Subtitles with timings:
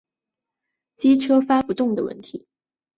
[0.95, 2.47] 机车发不动的问题